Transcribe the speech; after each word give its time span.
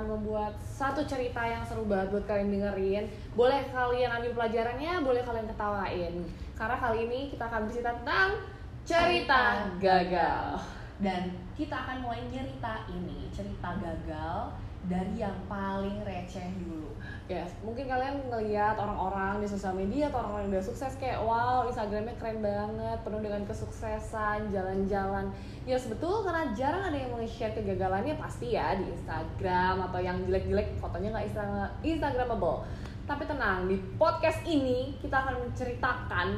akan 0.00 0.16
membuat 0.16 0.56
satu 0.64 1.04
cerita 1.04 1.44
yang 1.44 1.60
seru 1.68 1.84
banget 1.84 2.16
buat 2.16 2.24
kalian 2.24 2.48
dengerin. 2.48 3.04
Boleh 3.36 3.60
kalian 3.68 4.08
ambil 4.16 4.32
pelajarannya, 4.32 5.04
boleh 5.04 5.20
kalian 5.20 5.44
ketawain. 5.52 6.14
Karena 6.56 6.76
kali 6.80 6.98
ini 7.04 7.20
kita 7.28 7.44
akan 7.44 7.68
bercerita 7.68 7.92
tentang 8.00 8.28
cerita 8.88 9.68
gagal 9.76 10.56
Dan 11.00 11.32
kita 11.56 11.72
akan 11.72 12.04
mulai 12.04 12.20
cerita 12.28 12.84
ini, 12.92 13.32
cerita 13.32 13.72
gagal 13.80 14.52
dari 14.88 15.20
yang 15.20 15.36
paling 15.44 16.00
receh 16.04 16.56
dulu. 16.60 16.88
Yes, 17.28 17.52
mungkin 17.60 17.84
kalian 17.84 18.32
ngeliat 18.32 18.80
orang-orang 18.80 19.44
di 19.44 19.48
sosial 19.48 19.76
media 19.76 20.08
atau 20.08 20.24
orang-orang 20.24 20.48
yang 20.48 20.52
udah 20.56 20.66
sukses 20.72 20.96
kayak 20.96 21.20
wow 21.20 21.68
Instagramnya 21.68 22.16
keren 22.16 22.40
banget, 22.40 22.98
penuh 23.04 23.20
dengan 23.20 23.44
kesuksesan, 23.44 24.48
jalan-jalan. 24.48 25.28
Ya 25.68 25.76
betul 25.76 26.24
karena 26.24 26.48
jarang 26.56 26.88
ada 26.88 26.96
yang 26.96 27.12
nge-share 27.16 27.52
kegagalannya 27.52 28.16
pasti 28.16 28.56
ya 28.56 28.72
di 28.76 28.88
Instagram 28.88 29.84
atau 29.92 30.00
yang 30.00 30.16
jelek-jelek 30.24 30.80
fotonya 30.80 31.12
nggak 31.12 31.26
Insta- 31.28 31.72
Instagramable. 31.84 32.64
Tapi 33.04 33.24
tenang 33.28 33.68
di 33.68 33.76
podcast 34.00 34.40
ini 34.48 34.96
kita 35.00 35.28
akan 35.28 35.44
menceritakan 35.44 36.28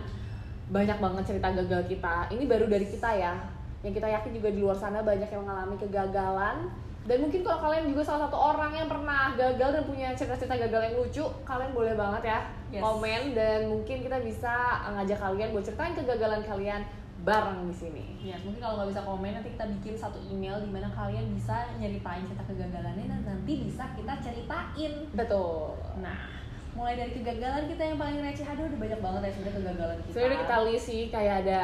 banyak 0.73 0.99
banget 0.99 1.25
cerita 1.31 1.49
gagal 1.53 1.83
kita. 1.87 2.27
Ini 2.33 2.43
baru 2.49 2.67
dari 2.67 2.87
kita 2.91 3.11
ya. 3.15 3.35
Yang 3.83 3.93
kita 3.99 4.09
yakin 4.15 4.31
juga 4.39 4.49
di 4.55 4.61
luar 4.63 4.79
sana 4.79 5.03
banyak 5.03 5.27
yang 5.27 5.43
mengalami 5.43 5.77
kegagalan 5.79 6.71
dan 7.03 7.19
mungkin 7.19 7.43
kalau 7.43 7.59
kalian 7.67 7.91
juga 7.91 8.03
salah 8.07 8.31
satu 8.31 8.39
orang 8.39 8.79
yang 8.79 8.87
pernah 8.87 9.35
gagal 9.35 9.75
dan 9.75 9.83
punya 9.83 10.09
cerita-cerita 10.15 10.55
gagal 10.55 10.81
yang 10.87 10.95
lucu, 11.03 11.25
kalian 11.43 11.75
boleh 11.75 11.95
banget 11.99 12.23
ya 12.31 12.41
Yes. 12.73 12.81
komen 12.81 13.37
dan 13.37 13.69
mungkin 13.69 14.01
kita 14.01 14.17
bisa 14.25 14.81
ngajak 14.97 15.21
kalian 15.21 15.53
buat 15.53 15.61
ceritain 15.61 15.93
kegagalan 15.93 16.41
kalian 16.41 16.81
bareng 17.21 17.69
di 17.69 17.77
sini. 17.77 18.05
Ya, 18.25 18.41
mungkin 18.41 18.65
kalau 18.65 18.81
nggak 18.81 18.97
bisa 18.97 19.03
komen 19.05 19.31
nanti 19.37 19.53
kita 19.53 19.69
bikin 19.77 19.95
satu 19.95 20.17
email 20.25 20.57
di 20.57 20.73
mana 20.73 20.89
kalian 20.89 21.37
bisa 21.37 21.69
nyeritain 21.77 22.25
cerita 22.25 22.49
kegagalannya 22.49 23.07
dan 23.13 23.21
nanti 23.29 23.69
bisa 23.69 23.93
kita 23.93 24.15
ceritain. 24.25 24.93
Betul. 25.13 25.77
Nah, 26.01 26.33
mulai 26.73 26.97
dari 26.97 27.13
kegagalan 27.13 27.69
kita 27.69 27.83
yang 27.93 27.99
paling 28.01 28.25
receh, 28.25 28.47
aduh 28.49 28.65
udah 28.65 28.81
banyak 28.81 29.01
banget 29.05 29.21
ya 29.21 29.31
sebenarnya 29.37 29.59
kegagalan 29.61 29.99
kita. 30.01 30.15
Sebenarnya 30.17 30.41
kita 30.41 30.57
list 30.65 30.85
sih 30.89 31.03
kayak 31.13 31.35
ada 31.45 31.61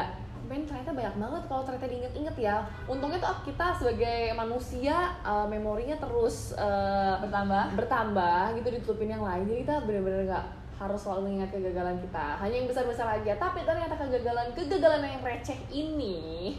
men 0.48 0.64
ternyata 0.64 0.96
banyak 0.96 1.14
banget 1.20 1.42
kalau 1.46 1.62
ternyata 1.62 1.86
diinget-inget 1.86 2.36
ya. 2.40 2.56
Untungnya 2.88 3.20
tuh 3.20 3.44
kita 3.44 3.76
sebagai 3.76 4.32
manusia 4.32 5.12
uh, 5.22 5.44
memorinya 5.44 6.00
terus 6.00 6.56
uh, 6.56 7.20
bertambah. 7.20 7.76
bertambah 7.76 8.56
gitu 8.58 8.68
ditutupin 8.80 9.12
yang 9.12 9.22
lain 9.22 9.44
jadi 9.44 9.60
kita 9.62 9.74
benar-benar 9.84 10.20
nggak 10.28 10.46
harus 10.78 11.00
selalu 11.02 11.20
mengingat 11.26 11.50
kegagalan 11.50 11.96
kita 11.98 12.26
hanya 12.38 12.54
yang 12.54 12.68
besar-besar 12.70 13.06
aja 13.18 13.32
tapi 13.34 13.66
ternyata 13.66 13.94
kegagalan 13.98 14.46
kegagalan 14.54 15.02
yang 15.02 15.22
receh 15.26 15.58
ini 15.74 16.54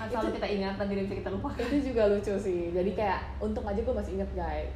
Kan 0.00 0.08
selalu 0.08 0.40
kita 0.40 0.48
ingat 0.48 0.74
dan 0.80 0.88
tidak 0.88 1.12
bisa 1.12 1.16
kita 1.20 1.28
lupakan. 1.28 1.60
itu 1.60 1.76
juga 1.92 2.02
lucu 2.08 2.32
sih 2.40 2.72
jadi 2.72 2.90
kayak 2.96 3.20
untung 3.36 3.68
aja 3.68 3.80
gue 3.84 3.92
masih 3.92 4.12
inget 4.16 4.30
guys 4.32 4.72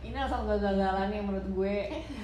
Ini 0.00 0.16
adalah 0.16 0.30
satu 0.30 0.44
kegagalan 0.48 1.12
yang 1.12 1.24
menurut 1.28 1.48
gue 1.52 1.76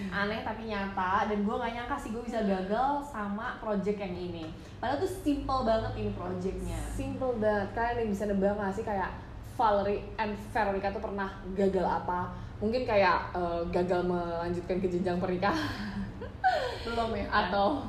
aneh 0.08 0.40
tapi 0.40 0.72
nyata 0.72 1.28
dan 1.28 1.38
gue 1.44 1.54
nggak 1.54 1.72
nyangka 1.76 1.96
sih 2.00 2.10
gue 2.16 2.24
bisa 2.24 2.40
gagal 2.40 3.04
sama 3.04 3.60
project 3.60 4.00
yang 4.00 4.16
ini. 4.16 4.48
Padahal 4.80 5.04
tuh 5.04 5.12
simple 5.20 5.60
banget 5.68 5.92
ini 6.00 6.10
projectnya. 6.16 6.78
simple 6.96 7.36
banget 7.36 7.68
kalian 7.76 7.96
yang 8.04 8.10
bisa 8.10 8.24
nebak 8.24 8.56
nggak 8.56 8.72
sih 8.72 8.84
kayak 8.84 9.10
Valerie 9.54 10.02
and 10.18 10.34
Veronica 10.50 10.90
tuh 10.90 11.02
pernah 11.02 11.30
gagal 11.54 11.86
apa 11.86 12.34
mungkin 12.58 12.82
kayak 12.82 13.30
eh, 13.34 13.60
gagal 13.70 14.02
melanjutkan 14.02 14.82
ke 14.82 14.86
jenjang 14.90 15.18
pernikahan 15.22 15.70
Belum 16.86 17.10
ya? 17.14 17.26
atau 17.30 17.86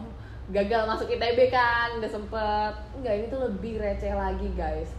gagal 0.54 0.86
masuk 0.86 1.10
ITB 1.10 1.50
kan 1.50 1.98
udah 1.98 2.12
sempet 2.12 2.74
enggak 2.94 3.14
ini 3.18 3.26
tuh 3.34 3.42
lebih 3.50 3.82
receh 3.82 4.14
lagi 4.14 4.46
guys 4.54 4.94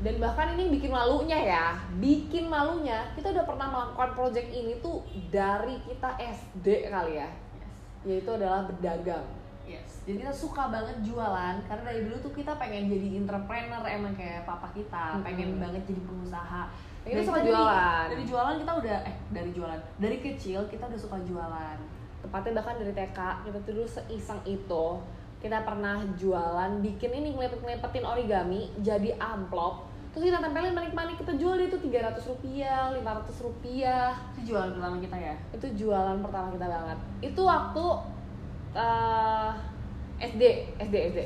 dan 0.00 0.14
bahkan 0.18 0.52
ini 0.52 0.72
bikin 0.72 0.90
malunya 0.90 1.38
ya 1.38 1.64
bikin 1.96 2.46
malunya 2.46 3.06
kita 3.12 3.30
udah 3.30 3.44
pernah 3.44 3.68
melakukan 3.68 4.10
project 4.12 4.48
ini 4.48 4.78
tuh 4.78 5.00
dari 5.28 5.78
kita 5.80 6.18
SD 6.18 6.88
kali 6.88 7.16
ya 7.16 7.28
Yes. 7.54 7.70
yaitu 8.04 8.30
adalah 8.30 8.64
berdagang 8.64 9.24
Yes, 9.64 10.04
jadi 10.04 10.20
kita 10.20 10.28
suka 10.28 10.68
banget 10.68 11.00
jualan 11.00 11.56
karena 11.62 11.82
dari 11.82 12.04
dulu 12.04 12.20
tuh 12.20 12.32
kita 12.32 12.52
pengen 12.54 12.84
jadi 12.84 13.16
entrepreneur 13.16 13.80
emang 13.82 14.12
kayak 14.12 14.44
papa 14.44 14.68
kita, 14.70 15.16
Mm-mm. 15.16 15.24
pengen 15.24 15.56
banget 15.56 15.80
jadi 15.88 16.04
pengusaha. 16.04 16.68
Kita 17.00 17.24
suka 17.24 17.40
dari- 17.40 17.48
jualan. 17.48 18.04
Dari 18.12 18.24
jualan 18.28 18.54
kita 18.60 18.72
udah 18.76 18.96
eh 19.00 19.16
dari 19.32 19.50
jualan. 19.50 19.80
Dari 19.96 20.16
kecil 20.20 20.68
kita 20.68 20.84
udah 20.84 21.00
suka 21.00 21.16
jualan. 21.22 21.78
tepatnya 22.20 22.56
bahkan 22.56 22.76
dari 22.76 22.92
TK 22.92 23.18
kita 23.40 23.58
tuh 23.58 23.72
dulu 23.72 23.84
seiseng 23.86 24.40
itu 24.44 24.84
kita 25.44 25.60
pernah 25.60 26.00
jualan 26.16 26.80
bikin 26.80 27.12
ini 27.20 27.36
ngelepet-ngelepetin 27.36 28.00
origami 28.08 28.72
jadi 28.80 29.12
amplop. 29.20 29.84
Terus 30.16 30.32
kita 30.32 30.40
tempelin 30.40 30.72
manik-manik 30.72 31.20
kita 31.20 31.36
jual 31.36 31.60
itu 31.60 31.76
300 31.76 32.16
rupiah 32.24 32.88
500 32.96 33.44
rupiah. 33.44 34.16
Itu 34.32 34.48
jualan 34.48 34.72
pertama 34.72 34.96
kita 35.04 35.16
ya. 35.20 35.36
itu 35.52 35.66
jualan 35.84 36.16
pertama 36.24 36.48
kita 36.56 36.64
banget. 36.64 36.98
Itu 37.20 37.44
waktu 37.44 37.84
eh, 38.72 39.50
SD 40.24 40.42
SD 40.80 40.94
SD 41.12 41.20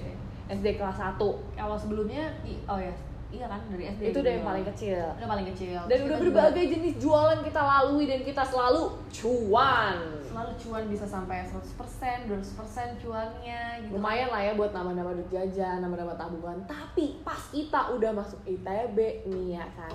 SD 0.48 0.66
kelas 0.80 0.98
1 0.98 1.20
Kalau 1.54 1.76
sebelumnya 1.78 2.34
oh 2.66 2.80
ya, 2.82 2.90
iya 3.28 3.47
kan 3.47 3.61
dari 3.69 3.84
SD. 3.93 4.03
itu 4.09 4.19
udah 4.25 4.33
yang 4.33 4.47
paling 4.47 4.65
kecil 4.72 5.05
Udah 5.21 5.28
paling 5.28 5.47
kecil. 5.53 5.78
dan 5.84 5.99
udah 6.09 6.19
berbagai 6.19 6.65
jenis 6.65 6.94
jualan 6.97 7.41
kita 7.44 7.61
lalui 7.61 8.05
dan 8.09 8.21
kita 8.25 8.43
selalu 8.44 8.97
cuan 9.12 9.97
juga 10.00 10.19
selalu 10.39 10.53
cuan 10.62 10.84
bisa 10.87 11.03
sampai 11.09 11.43
100%, 11.50 12.31
200% 12.31 13.03
cuannya 13.03 13.62
gitu. 13.83 13.91
lumayan 13.97 14.28
lah 14.31 14.39
ya 14.44 14.53
buat 14.55 14.71
nama-nama 14.71 15.11
duit 15.11 15.27
jajan, 15.34 15.83
nama-nama 15.83 16.15
tabungan. 16.15 16.62
Tapi 16.69 17.19
pas 17.27 17.50
kita 17.50 17.91
udah 17.97 18.15
masuk 18.15 18.39
ITB 18.47 19.27
nih 19.27 19.59
ya 19.59 19.66
kan, 19.75 19.91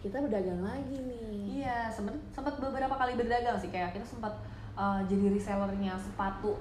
kita 0.00 0.24
berdagang 0.24 0.64
lagi 0.64 0.96
nih. 1.04 1.60
Iya, 1.60 1.92
sempat 1.92 2.16
sempat 2.32 2.56
beberapa 2.56 2.96
kali 2.96 3.12
berdagang 3.18 3.60
sih 3.60 3.68
kayak 3.68 3.92
kita 3.92 4.06
sempat 4.08 4.32
uh, 4.72 5.04
jadi 5.04 5.36
resellernya 5.36 6.00
sepatu 6.00 6.56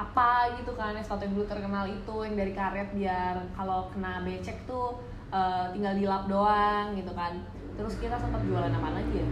apa 0.00 0.56
gitu 0.56 0.72
kan, 0.72 0.96
yang 0.96 1.04
sepatu 1.04 1.28
yang 1.28 1.34
dulu 1.36 1.44
terkenal 1.44 1.84
itu 1.84 2.16
yang 2.24 2.34
dari 2.40 2.52
karet 2.56 2.88
biar 2.96 3.36
kalau 3.52 3.92
kena 3.92 4.24
becek 4.24 4.64
tuh 4.64 4.96
uh, 5.32 5.66
tinggal 5.70 5.94
dilap 5.94 6.22
doang 6.26 6.92
gitu 6.92 7.12
kan. 7.12 7.32
Terus 7.72 7.96
kita 7.96 8.14
sempat 8.14 8.40
jualan 8.42 8.68
apa 8.70 8.88
lagi 8.92 9.16
ya? 9.16 9.28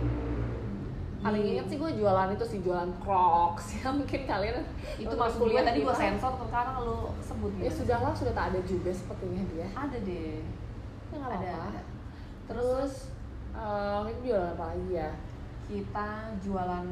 Paling 1.21 1.45
inget 1.47 1.67
sih 1.69 1.77
gue 1.77 1.91
jualan 1.95 2.33
itu 2.33 2.45
sih 2.47 2.59
jualan 2.59 2.89
Crocs 2.99 3.67
ya 3.77 3.93
mungkin 3.93 4.25
kalian 4.25 4.65
itu 4.97 5.13
pas 5.13 5.29
kuliah 5.31 5.61
tadi 5.61 5.85
kita- 5.85 5.93
sensor 5.95 6.33
sekarang 6.41 6.81
lu 6.81 7.13
sebut 7.21 7.53
Ya 7.55 7.69
gitu. 7.69 7.85
sudahlah 7.85 8.09
sudah 8.11 8.33
tak 8.33 8.47
ada 8.51 8.61
juga 8.65 8.89
sepertinya 8.91 9.45
dia. 9.47 9.69
Ada 9.71 9.99
deh. 10.01 10.41
Ya 11.07 11.17
nggak 11.17 11.33
Ada, 11.37 11.51
ada. 11.69 11.81
Terus 12.47 12.93
eh 13.53 14.01
itu 14.09 14.21
jualan 14.27 14.49
apa 14.51 14.65
lagi 14.67 14.89
ya? 14.91 15.11
Kita 15.69 16.09
jualan 16.41 16.87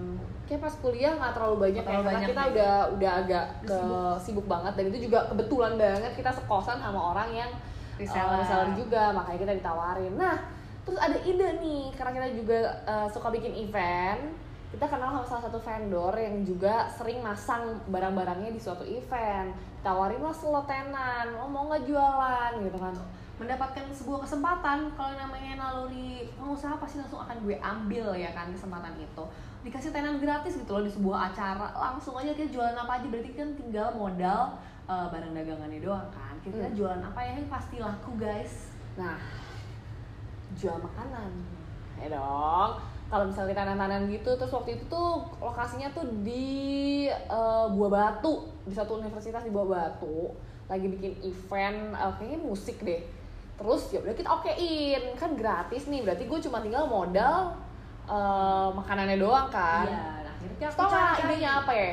Kayak 0.44 0.60
pas 0.62 0.75
kuliah 0.78 1.12
nggak 1.14 1.32
terlalu 1.34 1.56
banyak 1.58 1.75
Nggak 1.75 1.88
terlalu 1.88 1.98
ya 1.98 2.04
karena 2.04 2.12
banyak 2.14 2.28
kita 2.30 2.42
deh. 2.42 2.52
udah 2.52 2.75
udah 2.94 3.12
agak 3.19 3.44
ke 3.62 3.78
sibuk. 4.20 4.44
banget 4.44 4.72
dan 4.75 4.84
itu 4.86 4.98
juga 5.02 5.19
kebetulan 5.26 5.72
banget 5.75 6.12
kita 6.14 6.30
sekosan 6.30 6.76
sama 6.76 7.00
orang 7.12 7.28
yang 7.34 7.50
reseller. 7.98 8.38
reseller, 8.38 8.38
reseller 8.41 8.70
juga 8.78 9.03
makanya 9.12 9.38
kita 9.44 9.54
ditawarin. 9.59 10.14
Nah 10.14 10.36
terus 10.86 10.98
ada 11.04 11.19
ide 11.20 11.48
nih 11.60 11.92
karena 11.92 12.12
kita 12.16 12.28
juga 12.32 12.59
eh, 12.88 13.09
suka 13.12 13.28
bikin 13.28 13.53
event 13.69 14.48
kita 14.69 14.84
kenal 14.84 15.16
sama 15.16 15.25
salah 15.25 15.44
satu 15.48 15.59
vendor 15.64 16.12
yang 16.12 16.44
juga 16.44 16.92
sering 16.92 17.25
masang 17.25 17.81
barang-barangnya 17.88 18.53
di 18.53 18.60
suatu 18.60 18.84
event. 18.84 19.56
Tawarin 19.81 20.20
lah 20.20 20.34
selotenan 20.37 21.41
lo 21.41 21.48
mau 21.48 21.72
nggak 21.72 21.88
jualan? 21.88 22.53
Gitu 22.60 22.76
kan. 22.76 22.92
Mendapatkan 23.41 23.84
sebuah 23.97 24.28
kesempatan 24.28 24.92
kalau 24.92 25.12
namanya 25.16 25.56
naluri 25.56 26.28
pengusaha 26.37 26.76
pasti 26.76 27.00
langsung 27.00 27.22
akan 27.25 27.38
gue 27.48 27.56
ambil 27.56 28.12
ya 28.12 28.34
kan 28.37 28.52
kesempatan 28.52 28.93
itu 28.99 29.25
dikasih 29.66 29.90
tenan 29.90 30.22
gratis 30.22 30.55
gitu 30.55 30.70
loh 30.70 30.84
di 30.87 30.93
sebuah 30.93 31.34
acara 31.34 31.75
langsung 31.75 32.14
aja 32.14 32.31
kita 32.31 32.55
jualan 32.55 32.76
apa 32.78 33.02
aja 33.02 33.06
berarti 33.10 33.31
kan 33.34 33.49
tinggal 33.58 33.88
modal 33.93 34.55
eh, 34.87 35.06
barang 35.10 35.32
dagangannya 35.34 35.81
doang 35.82 36.08
kan 36.14 36.34
kita 36.40 36.70
Hmm. 36.70 36.76
jualan 36.76 37.02
apa 37.02 37.20
ya 37.20 37.32
yang 37.37 37.50
pasti 37.50 37.76
laku 37.78 38.14
guys 38.16 38.75
Nah, 38.99 39.14
jual 40.58 40.75
makanan. 40.75 41.31
Ya 42.02 42.19
dong. 42.19 42.82
Kalau 43.08 43.25
misalnya 43.31 43.62
tanah-tanah 43.64 44.10
gitu, 44.10 44.34
terus 44.34 44.50
waktu 44.50 44.75
itu 44.75 44.84
tuh 44.90 45.22
lokasinya 45.38 45.87
tuh 45.94 46.02
di 46.26 47.06
eh, 47.08 47.66
Buah 47.70 47.90
Batu, 47.94 48.50
di 48.66 48.75
satu 48.75 48.99
universitas 48.99 49.46
di 49.46 49.55
Buah 49.55 49.70
Batu, 49.70 50.34
lagi 50.66 50.90
bikin 50.90 51.14
event, 51.22 51.94
eh, 51.94 52.12
kayaknya 52.19 52.38
musik 52.43 52.82
deh. 52.82 53.00
Terus 53.55 53.94
ya 53.94 54.02
udah 54.02 54.14
kita 54.19 54.28
okein, 54.28 55.14
kan 55.14 55.38
gratis 55.38 55.87
nih, 55.87 56.02
berarti 56.02 56.26
gue 56.26 56.38
cuma 56.50 56.58
tinggal 56.58 56.90
modal 56.90 57.55
eh, 58.08 58.69
makanannya 58.72 59.16
doang 59.16 59.49
kan. 59.49 59.84
iya 59.84 60.02
akhirnya 60.25 60.66
aku 60.66 60.78
Tau 60.78 60.88
cari-cari. 60.88 61.22
idenya 61.28 61.50
apa 61.58 61.72
ya? 61.72 61.93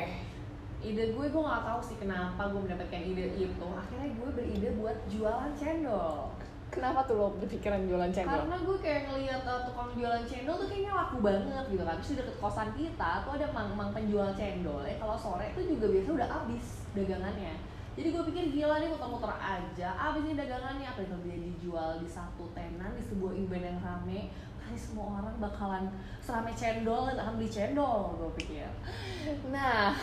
ide 0.78 1.04
gue 1.10 1.26
gue 1.26 1.42
nggak 1.42 1.64
tahu 1.64 1.80
sih 1.82 1.96
kenapa 1.98 2.42
gue 2.46 2.60
mendapatkan 2.62 3.02
ide 3.02 3.26
itu 3.34 3.66
akhirnya 3.66 4.08
gue 4.12 4.28
beride 4.32 4.68
buat 4.76 4.96
jualan 5.06 5.50
cendol 5.52 6.30
Kenapa 6.66 7.06
tuh 7.06 7.14
lo 7.14 7.26
berpikiran 7.32 7.86
jualan 7.86 8.10
cendol? 8.10 8.42
karena 8.42 8.56
gue 8.60 8.76
kayak 8.78 9.02
ngeliat 9.06 9.42
uh, 9.42 9.62
tukang 9.64 9.90
jualan 9.94 10.22
cendol 10.22 10.54
tuh 10.56 10.68
kayaknya 10.68 10.92
laku 10.92 11.16
banget 11.18 11.64
gitu 11.70 11.82
kan 11.82 11.94
terus 11.96 12.10
di 12.10 12.16
deket 12.18 12.36
kosan 12.36 12.70
kita 12.74 13.10
tuh 13.22 13.32
ada 13.34 13.46
mang-mang 13.50 13.90
penjual 13.90 14.28
cendol 14.30 14.82
ya 14.82 14.94
kalau 14.96 15.16
sore 15.16 15.46
tuh 15.54 15.64
juga 15.64 15.86
biasa 15.90 16.08
udah 16.12 16.28
habis 16.28 16.66
dagangannya 16.92 17.54
jadi 17.96 18.08
gue 18.12 18.22
pikir 18.28 18.44
gila 18.52 18.76
nih 18.76 18.88
muter-muter 18.92 19.32
aja 19.32 19.88
abis 19.96 20.22
ini 20.22 20.34
dagangannya 20.36 20.86
apa 20.86 21.00
itu 21.00 21.16
dia 21.24 21.36
dijual 21.40 21.90
di 21.98 22.06
satu 22.06 22.44
tenan 22.52 22.92
di 22.92 23.02
sebuah 23.02 23.32
event 23.32 23.64
yang 23.64 23.78
rame 23.80 24.20
kali 24.66 24.74
semua 24.74 25.22
orang 25.22 25.38
bakalan 25.38 25.84
selama 26.18 26.50
cendol 26.58 27.06
dan 27.06 27.22
akan 27.22 27.38
beli 27.38 27.46
cendol 27.46 28.18
gue 28.18 28.30
pikir 28.42 28.66
Nah, 29.54 29.94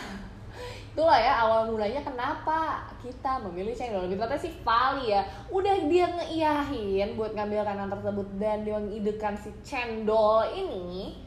itulah 0.92 1.20
ya 1.20 1.44
awal 1.44 1.68
mulanya 1.68 2.00
kenapa 2.00 2.88
kita 3.00 3.40
memilih 3.44 3.76
cendol. 3.76 4.08
Lebih 4.08 4.20
tepatnya 4.20 4.40
si 4.40 4.50
Vali 4.64 5.12
ya, 5.12 5.20
udah 5.52 5.76
dia 5.88 6.06
ngeiyahin 6.12 7.16
buat 7.16 7.32
ngambil 7.36 7.64
kanan 7.64 7.88
tersebut 7.92 8.26
dan 8.40 8.64
dia 8.64 8.76
mengidekan 8.80 9.36
si 9.36 9.52
cendol 9.64 10.44
ini 10.52 11.20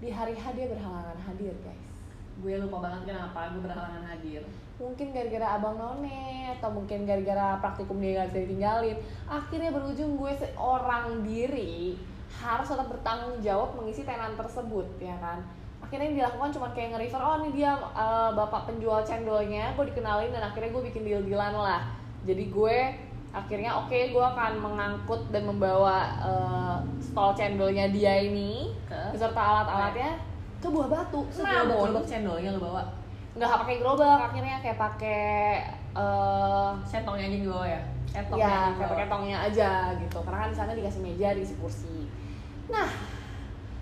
di 0.00 0.08
hari 0.08 0.32
H 0.32 0.56
dia 0.56 0.68
berhalangan 0.68 1.16
hadir 1.28 1.52
guys. 1.60 1.88
gue 2.40 2.56
lupa 2.56 2.88
banget 2.88 3.12
kenapa 3.12 3.52
gue 3.52 3.60
berhalangan 3.68 4.00
hadir 4.16 4.40
Mungkin 4.80 5.12
gara-gara 5.12 5.60
abang 5.60 5.76
none 5.76 6.48
atau 6.56 6.72
mungkin 6.72 7.04
gara-gara 7.04 7.60
praktikum 7.60 8.00
dia 8.00 8.24
gak 8.24 8.32
bisa 8.32 8.40
ditinggalin. 8.48 8.96
Akhirnya 9.28 9.76
berujung 9.76 10.16
gue 10.16 10.32
seorang 10.40 11.20
diri 11.20 12.00
harus 12.38 12.66
tetap 12.70 12.86
bertanggung 12.86 13.42
jawab 13.42 13.74
mengisi 13.74 14.06
tenan 14.06 14.38
tersebut 14.38 14.86
ya 15.02 15.18
kan? 15.18 15.42
Akhirnya 15.82 16.06
yang 16.12 16.16
dilakukan 16.22 16.50
cuma 16.54 16.68
kayak 16.70 16.94
nge-refer 16.94 17.18
oh 17.18 17.36
ini 17.42 17.50
dia 17.58 17.74
uh, 17.74 18.30
bapak 18.30 18.70
penjual 18.70 19.02
cendolnya 19.02 19.74
gue 19.74 19.84
dikenalin 19.90 20.30
dan 20.30 20.46
akhirnya 20.46 20.70
gue 20.70 20.82
bikin 20.92 21.02
deal-dealan 21.02 21.56
lah. 21.56 21.82
Jadi 22.22 22.52
gue 22.52 22.76
akhirnya 23.30 23.70
oke 23.78 23.94
gue 23.94 24.24
akan 24.24 24.52
mengangkut 24.58 25.30
dan 25.30 25.46
membawa 25.46 26.18
uh, 26.18 26.76
stol 26.98 27.30
cendolnya 27.38 27.86
dia 27.94 28.26
ini 28.26 28.74
Ke? 28.90 29.14
beserta 29.14 29.38
alat-alatnya 29.38 30.18
ke 30.58 30.66
buah 30.66 30.90
batu 30.90 31.22
namun 31.38 31.94
namun 31.94 32.04
cendolnya 32.06 32.50
lo 32.54 32.60
bawa? 32.60 32.82
Nggak 33.38 33.50
pakai 33.62 33.76
gerobak 33.78 34.20
akhirnya 34.30 34.58
kayak 34.58 34.78
pakai 34.78 35.22
uh, 35.94 36.74
centongnya 36.82 37.30
aja 37.30 37.38
di 37.38 37.46
bawah 37.46 37.68
ya? 37.70 37.80
Centongnya 38.10 38.50
ya 38.50 38.62
kayak 38.74 38.90
pakai 38.90 39.06
tongnya 39.06 39.38
aja 39.46 39.70
gitu. 40.02 40.18
Karena 40.26 40.38
kan 40.42 40.48
di 40.50 40.56
sana 40.58 40.70
dikasih 40.74 41.00
meja 41.00 41.28
diisi 41.32 41.54
kursi 41.62 42.10
nah 42.70 42.90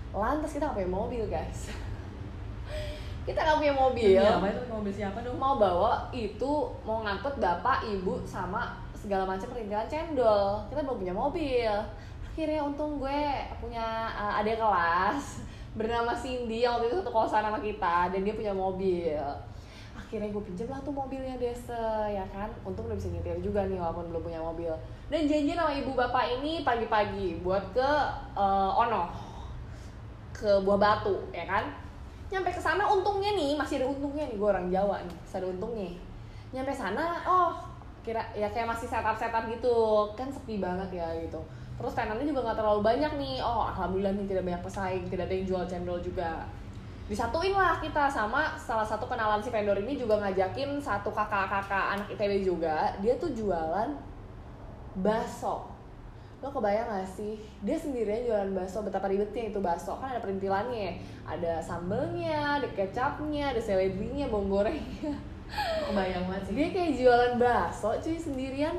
lantas 0.09 0.51
kita 0.51 0.69
nggak 0.69 0.77
punya 0.83 0.91
mobil 0.91 1.23
guys. 1.29 1.69
Kita 3.29 3.45
nggak 3.45 3.61
punya 3.61 3.75
mobil. 3.77 4.09
Iya, 4.17 4.41
apa 4.41 4.49
itu? 4.49 4.61
Mobil 4.73 4.89
siapa 4.89 5.21
dong? 5.21 5.37
Mau 5.37 5.61
bawa 5.61 6.09
itu 6.09 6.51
mau 6.81 7.05
ngangkut 7.05 7.37
bapak 7.37 7.85
ibu 7.85 8.17
sama 8.25 8.73
segala 8.97 9.29
macam 9.29 9.53
perintilan 9.53 9.85
cendol. 9.85 10.65
Kita 10.73 10.81
belum 10.81 10.97
punya 10.97 11.13
mobil. 11.13 11.69
Akhirnya 12.25 12.65
untung 12.65 12.97
gue 12.97 13.21
punya 13.61 14.09
uh, 14.17 14.41
adik 14.41 14.57
kelas 14.57 15.45
bernama 15.77 16.17
Cindy 16.17 16.65
yang 16.65 16.81
waktu 16.81 16.89
itu 16.89 16.97
satu 17.05 17.11
kosan 17.13 17.45
sama 17.45 17.61
kita 17.61 18.09
dan 18.09 18.19
dia 18.25 18.33
punya 18.33 18.53
mobil 18.55 19.21
akhirnya 19.97 20.29
gue 20.33 20.43
pinjam 20.43 20.67
lah 20.73 20.81
tuh 20.81 20.93
mobilnya 20.93 21.37
Desa 21.37 22.09
ya 22.09 22.25
kan? 22.33 22.49
Untung 22.65 22.89
udah 22.89 22.97
bisa 22.97 23.13
nyetir 23.13 23.37
juga 23.41 23.65
nih 23.69 23.77
walaupun 23.77 24.09
belum 24.09 24.25
punya 24.25 24.41
mobil. 24.41 24.73
Dan 25.09 25.29
janji 25.29 25.53
sama 25.53 25.69
ibu 25.73 25.93
bapak 25.93 26.41
ini 26.41 26.65
pagi-pagi 26.65 27.41
buat 27.45 27.61
ke 27.73 27.89
uh, 28.33 28.81
Ono. 28.85 29.09
Ke 30.33 30.61
Buah 30.65 30.79
Batu 30.81 31.29
ya 31.29 31.45
kan? 31.45 31.69
Nyampe 32.29 32.49
ke 32.53 32.61
sana 32.61 32.85
untungnya 32.85 33.33
nih 33.33 33.57
masih 33.57 33.81
ada 33.81 33.87
untungnya 33.89 34.29
nih 34.29 34.37
gue 34.37 34.49
orang 34.49 34.67
Jawa 34.69 35.01
nih 35.05 35.17
masih 35.25 35.37
ada 35.41 35.47
untungnya. 35.49 35.89
Nyampe 36.49 36.73
sana 36.73 37.21
oh 37.25 37.49
kira 38.01 38.25
ya 38.33 38.49
kayak 38.49 38.69
masih 38.69 38.89
setup 38.89 39.45
gitu. 39.49 39.77
Kan 40.17 40.29
sepi 40.33 40.57
banget 40.57 40.89
ya 41.01 41.09
gitu. 41.21 41.41
Terus 41.77 41.93
tenannya 41.93 42.25
juga 42.25 42.49
nggak 42.49 42.57
terlalu 42.57 42.81
banyak 42.81 43.11
nih. 43.17 43.35
Oh 43.45 43.69
alhamdulillah 43.69 44.13
nih 44.17 44.25
tidak 44.25 44.43
banyak 44.45 44.61
pesaing 44.65 45.05
tidak 45.09 45.29
ada 45.29 45.35
yang 45.37 45.45
jual 45.45 45.63
cendol 45.69 45.99
juga 46.01 46.49
disatuin 47.09 47.57
lah 47.57 47.81
kita 47.81 48.05
sama 48.05 48.53
salah 48.53 48.85
satu 48.85 49.09
kenalan 49.09 49.41
si 49.41 49.49
vendor 49.49 49.73
ini 49.81 49.97
juga 49.97 50.21
ngajakin 50.21 50.77
satu 50.77 51.09
kakak-kakak 51.09 51.97
anak 51.97 52.07
ITB 52.13 52.45
juga. 52.45 52.93
Dia 53.01 53.17
tuh 53.17 53.33
jualan 53.33 53.97
bakso. 55.01 55.65
Lo 56.39 56.53
kebayang 56.53 56.87
gak 56.87 57.09
sih? 57.09 57.41
Dia 57.65 57.75
sendirian 57.75 58.29
jualan 58.29 58.53
bakso 58.53 58.85
betapa 58.85 59.09
ribetnya 59.09 59.49
itu 59.49 59.57
bakso. 59.57 59.97
Kan 59.97 60.13
ada 60.13 60.21
perintilannya 60.21 61.01
ada 61.25 61.57
sambelnya 61.59 62.61
ada 62.61 62.69
kecapnya 62.77 63.57
ada 63.57 63.59
selebrinya 63.59 64.29
bawang 64.29 64.47
gorengnya. 64.53 65.17
Kebayang 65.89 66.29
banget 66.29 66.43
sih. 66.45 66.53
Dia 66.53 66.67
kayak 66.69 66.91
jualan 66.93 67.33
bakso 67.41 67.89
cuy 67.97 68.21
sendirian. 68.21 68.77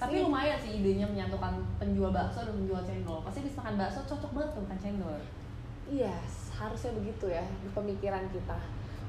Tapi 0.00 0.24
lumayan 0.24 0.56
sih 0.56 0.80
idenya 0.80 1.04
menyatukan 1.04 1.60
penjual 1.76 2.16
bakso 2.16 2.48
dan 2.48 2.56
penjual 2.64 2.80
cendol. 2.80 3.20
Pasti 3.20 3.44
bisa 3.44 3.60
makan 3.60 3.76
bakso 3.76 4.00
cocok 4.08 4.30
banget 4.32 4.50
tuh 4.56 4.62
makan 4.64 4.80
cendol. 4.80 5.16
Iya, 5.86 6.16
harusnya 6.56 6.92
begitu 6.96 7.28
ya 7.28 7.44
di 7.60 7.68
pemikiran 7.76 8.24
kita. 8.32 8.56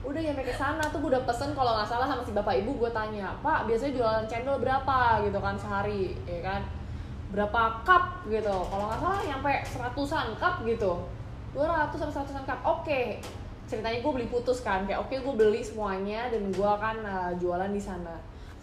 Udah 0.03 0.21
nyampe 0.21 0.45
ke 0.45 0.53
sana 0.53 0.83
tuh 0.87 1.01
gue 1.01 1.09
udah 1.15 1.23
pesen 1.25 1.55
kalau 1.57 1.73
nggak 1.79 1.89
salah 1.89 2.05
sama 2.05 2.21
si 2.21 2.31
bapak 2.35 2.61
ibu 2.61 2.75
gue 2.77 2.91
tanya, 2.93 3.33
Pak 3.41 3.65
biasanya 3.65 3.93
jualan 3.97 4.25
cendol 4.29 4.61
berapa 4.61 5.25
gitu 5.25 5.39
kan 5.41 5.55
sehari, 5.57 6.13
ya 6.27 6.39
kan? 6.43 6.61
Berapa 7.33 7.81
cup 7.83 8.23
gitu? 8.29 8.53
Kalau 8.53 8.85
nggak 8.87 8.99
salah 9.01 9.19
nyampe 9.25 9.51
seratusan 9.67 10.27
cup 10.37 10.63
gitu, 10.63 11.01
200 11.55 11.91
sampai 11.97 12.13
seratusan 12.13 12.43
cup. 12.45 12.59
Oke, 12.63 13.19
ceritanya 13.67 13.99
gue 13.99 14.11
beli 14.13 14.27
putus 14.29 14.61
kan, 14.63 14.85
kayak 14.85 15.03
oke 15.03 15.15
gue 15.17 15.33
beli 15.35 15.59
semuanya 15.65 16.29
dan 16.31 16.45
gue 16.53 16.69
akan 16.69 16.97
uh, 17.03 17.31
jualan 17.35 17.71
di 17.73 17.81
sana. 17.81 18.15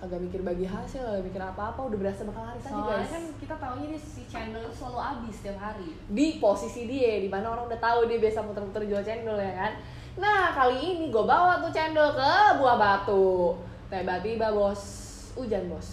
Kagak 0.04 0.20
mikir 0.20 0.44
bagi 0.44 0.68
hasil, 0.68 1.00
kagak 1.00 1.24
mikir 1.24 1.40
apa-apa, 1.40 1.80
udah 1.88 1.96
berasa 1.96 2.28
bakal 2.28 2.44
laris 2.44 2.60
aja 2.60 2.76
soalnya 2.76 2.92
guys. 3.00 3.08
kan 3.08 3.24
kita 3.40 3.54
taunya 3.56 3.86
dia 3.88 4.00
si 4.04 4.20
itu 4.28 4.72
selalu 4.76 5.00
habis 5.00 5.36
tiap 5.40 5.56
hari. 5.56 5.96
Di 6.12 6.26
posisi 6.36 6.84
dia 6.84 7.24
di 7.24 7.32
mana 7.32 7.56
orang 7.56 7.72
udah 7.72 7.80
tahu 7.80 8.04
dia 8.04 8.20
biasa 8.20 8.44
muter-muter 8.44 8.84
jual 8.84 9.00
cendol 9.00 9.40
ya 9.40 9.56
kan? 9.56 9.72
Nah 10.20 10.52
kali 10.52 10.76
ini 10.76 11.08
gue 11.08 11.24
bawa 11.24 11.56
tuh 11.64 11.72
cendol 11.72 12.12
ke 12.12 12.32
buah 12.60 12.76
batu. 12.76 13.56
Tiba-tiba 13.88 14.52
bos. 14.52 14.82
Hujan 15.40 15.72
bos. 15.72 15.88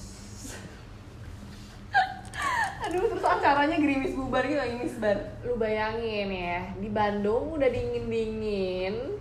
Aduh 2.83 3.07
terus 3.15 3.23
acaranya 3.23 3.79
gerimis 3.79 4.11
bubar 4.11 4.43
gitu 4.43 4.59
gerimis 4.59 4.99
bar? 4.99 5.39
Lu 5.47 5.55
bayangin 5.55 6.27
ya 6.27 6.59
di 6.75 6.91
Bandung 6.91 7.55
udah 7.55 7.69
dingin-dingin 7.71 9.15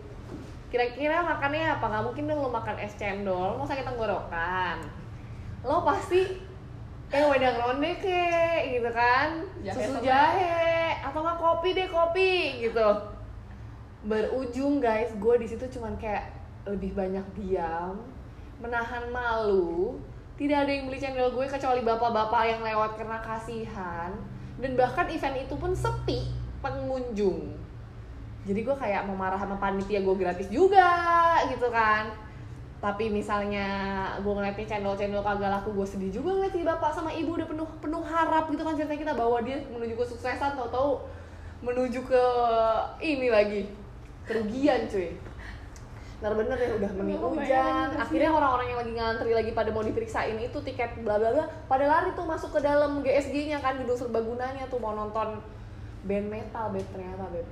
kira-kira 0.71 1.21
makannya 1.21 1.77
apa? 1.77 1.85
Nggak 1.91 2.05
mungkin 2.07 2.25
dong 2.31 2.41
lo 2.47 2.51
makan 2.51 2.79
es 2.79 2.95
cendol 2.95 3.59
mau 3.59 3.67
sakit 3.67 3.83
tenggorokan? 3.83 4.79
Lo 5.67 5.83
pasti 5.83 6.39
kayak 7.11 7.27
wedang 7.27 7.59
ronde 7.59 7.91
kek 7.99 8.79
gitu 8.79 8.91
kan? 8.95 9.43
Jahe 9.67 9.75
susu 9.75 9.99
jahe 10.07 10.95
atau 11.03 11.21
nggak 11.27 11.39
kopi 11.43 11.69
deh 11.75 11.89
kopi 11.91 12.33
gitu. 12.63 12.89
Berujung 14.07 14.79
guys 14.79 15.11
gue 15.19 15.35
di 15.43 15.47
situ 15.51 15.67
cuman 15.77 15.99
kayak 15.99 16.31
lebih 16.65 16.95
banyak 16.95 17.27
diam 17.35 18.01
menahan 18.63 19.11
malu. 19.11 19.99
Tidak 20.39 20.57
ada 20.57 20.73
yang 20.73 20.89
beli 20.89 20.97
channel 20.97 21.35
gue 21.37 21.45
kecuali 21.45 21.85
bapak-bapak 21.85 22.43
yang 22.49 22.61
lewat 22.65 22.97
karena 22.97 23.21
kasihan. 23.21 24.09
Dan 24.57 24.73
bahkan 24.73 25.05
event 25.13 25.37
itu 25.37 25.53
pun 25.59 25.77
sepi 25.77 26.33
pengunjung 26.65 27.61
jadi 28.49 28.61
gue 28.65 28.77
kayak 28.77 29.05
mau 29.05 29.17
marah 29.17 29.37
sama 29.37 29.61
panitia 29.61 30.01
gue 30.01 30.17
gratis 30.17 30.49
juga 30.49 30.89
gitu 31.53 31.69
kan. 31.69 32.09
Tapi 32.81 33.13
misalnya 33.13 33.69
gue 34.25 34.33
ngeliatnya 34.33 34.65
channel-channel 34.65 35.21
kagak 35.21 35.53
laku 35.53 35.77
gue 35.77 35.85
sedih 35.85 36.09
juga 36.09 36.33
ngeliat 36.33 36.53
si 36.57 36.65
bapak 36.65 36.91
sama 36.97 37.13
ibu 37.13 37.37
udah 37.37 37.45
penuh 37.45 37.69
penuh 37.77 38.01
harap 38.01 38.49
gitu 38.49 38.65
kan 38.65 38.73
ceritanya 38.73 39.01
kita 39.05 39.13
bawa 39.13 39.45
dia 39.45 39.61
menuju 39.69 39.93
kesuksesan 40.01 40.57
tau-tau 40.57 41.05
menuju 41.61 42.01
ke 42.09 42.25
ini 43.05 43.29
lagi 43.29 43.69
kerugian 44.25 44.89
cuy. 44.89 45.13
Bener-bener 46.25 46.57
ya 46.57 46.69
udah 46.81 46.91
mending 46.97 47.21
hujan. 47.21 47.89
akhirnya 47.97 48.31
orang-orang 48.33 48.67
yang 48.73 48.81
lagi 48.81 48.93
ngantri 48.97 49.33
lagi 49.37 49.51
pada 49.53 49.69
mau 49.73 49.85
diperiksain 49.85 50.37
itu 50.41 50.59
tiket 50.65 50.97
bla 51.05 51.21
bla 51.21 51.33
bla 51.37 51.45
pada 51.69 51.85
lari 51.85 52.17
tuh 52.17 52.25
masuk 52.25 52.57
ke 52.57 52.61
dalam 52.65 53.05
GSG-nya 53.05 53.61
kan 53.61 53.77
gedung 53.77 53.97
serbagunanya 53.97 54.65
tuh 54.73 54.81
mau 54.81 54.97
nonton 54.97 55.41
band 56.09 56.27
metal 56.33 56.73
band 56.73 56.89
ternyata 56.93 57.29
band 57.29 57.49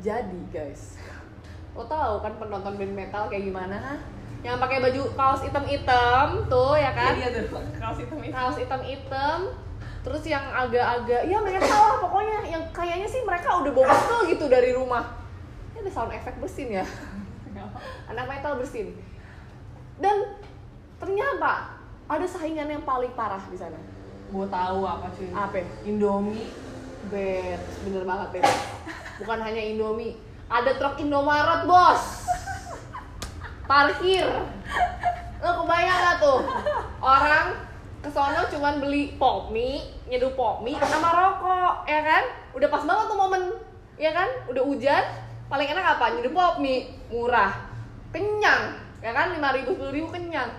jadi 0.00 0.40
guys. 0.52 1.00
Lo 1.76 1.84
tahu 1.84 2.24
kan 2.24 2.32
penonton 2.40 2.74
band 2.80 2.94
metal 2.96 3.28
kayak 3.28 3.44
gimana? 3.48 4.00
Yang 4.44 4.56
pakai 4.62 4.78
baju 4.80 5.02
kaos 5.16 5.42
hitam-hitam 5.44 6.28
tuh 6.48 6.74
ya 6.76 6.92
kan? 6.92 7.12
Iya 7.16 7.28
tuh. 7.32 7.60
Kaos 7.76 7.98
hitam 8.00 8.18
itu 8.20 8.32
kaos 8.32 8.56
hitam-hitam. 8.56 9.38
Terus 10.06 10.22
yang 10.22 10.44
agak-agak 10.54 11.22
ya 11.26 11.38
metal 11.42 11.82
lah 11.82 11.98
pokoknya. 12.00 12.38
Yang 12.46 12.64
kayaknya 12.70 13.08
sih 13.10 13.20
mereka 13.26 13.60
udah 13.60 13.72
bawa 13.74 13.86
bekal 13.90 14.20
gitu 14.30 14.44
dari 14.46 14.70
rumah. 14.72 15.20
Ini 15.74 15.84
ada 15.84 15.90
sound 15.92 16.12
effect 16.14 16.38
bersin 16.40 16.68
ya? 16.80 16.86
Anak 18.10 18.24
metal 18.30 18.56
bersin. 18.56 18.96
Dan 20.00 20.38
ternyata 20.96 21.76
ada 22.06 22.26
saingan 22.28 22.70
yang 22.70 22.84
paling 22.86 23.12
parah 23.18 23.42
di 23.50 23.58
sana. 23.58 23.76
Gue 24.30 24.46
tahu 24.46 24.80
apa 24.86 25.10
cuy. 25.10 25.28
Apa? 25.34 25.60
Indomie. 25.82 26.46
Bet 27.06 27.62
bener 27.86 28.02
banget 28.02 28.42
bet 28.42 28.75
bukan 29.20 29.38
hanya 29.40 29.62
Indomie. 29.62 30.16
Ada 30.46 30.78
truk 30.78 31.02
Indomaret 31.02 31.66
bos. 31.66 32.28
Parkir. 33.66 34.28
Lo 35.42 35.50
kebayang 35.62 35.98
gak 36.00 36.16
tuh? 36.22 36.40
Orang 37.02 37.66
kesono 38.00 38.46
cuman 38.54 38.78
beli 38.78 39.18
pop 39.18 39.50
mie 39.50 39.82
nyeduh 40.06 40.30
pop 40.38 40.62
mie 40.62 40.78
sama 40.78 41.10
rokok 41.10 41.84
ya 41.90 42.00
kan? 42.04 42.24
Udah 42.54 42.68
pas 42.70 42.82
banget 42.86 43.04
tuh 43.10 43.18
momen 43.18 43.42
ya 43.98 44.14
kan? 44.14 44.28
Udah 44.46 44.62
hujan 44.62 45.04
paling 45.50 45.66
enak 45.66 45.98
apa? 45.98 46.14
Nyeduh 46.14 46.32
pop 46.32 46.62
mie. 46.62 46.94
Murah. 47.10 47.52
Kenyang 48.14 48.78
ya 49.02 49.10
kan? 49.12 49.34
lima 49.34 49.50
ribu 49.54 49.74
sepuluh 49.74 49.92
ribu 49.92 50.08
kenyang. 50.14 50.50